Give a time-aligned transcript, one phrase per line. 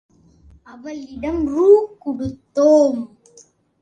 [0.63, 3.01] அவளிடம் ரூ.கொடுத்தோம்.